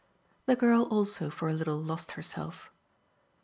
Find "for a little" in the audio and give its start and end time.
1.29-1.77